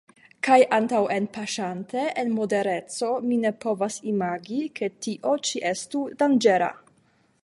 Kaj 0.45 0.55
antaŭenpaŝante 0.75 2.05
en 2.21 2.31
modereco, 2.37 3.11
mi 3.27 3.37
ne 3.43 3.53
povas 3.65 3.99
imagi, 4.13 4.63
ke 4.81 4.93
tio 5.07 5.35
ĉi 5.51 5.65
estu 5.75 6.03
danĝera. 6.23 6.75